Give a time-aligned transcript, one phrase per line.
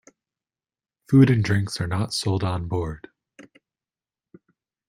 [1.07, 3.09] Food and drinks are not sold on board.